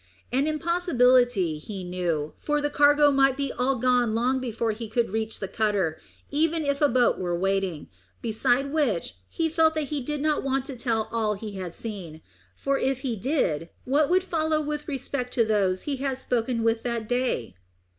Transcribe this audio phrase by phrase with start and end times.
[0.31, 5.11] An impossibility, he knew, for the cargo might be all gone long before he could
[5.11, 5.99] reach the cutter,
[6.31, 7.87] even if a boat were waiting;
[8.19, 12.19] beside which, he felt that he did not want to tell all he had seen,
[12.55, 16.81] for if he did, what would follow with respect to those he had spoken with
[16.81, 17.55] that day?